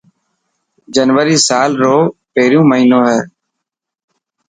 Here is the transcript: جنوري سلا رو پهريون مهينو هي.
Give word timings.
جنوري 0.95 1.35
سلا 1.47 1.75
رو 1.81 1.95
پهريون 2.33 2.65
مهينو 2.71 2.99
هي. 3.09 3.19